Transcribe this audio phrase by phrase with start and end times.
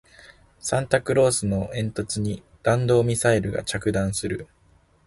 [0.59, 4.47] サンタクロースの煙突に弾道ミサイルが着弾する